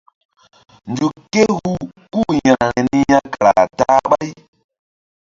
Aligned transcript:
Nzuk 0.91 1.13
ké 1.33 1.43
hu 1.55 1.71
kú-u 2.11 2.33
yȩkre 2.45 2.79
niya 2.89 3.19
kara 3.33 3.53
ta-a 3.77 3.99
ɓáy. 4.11 4.29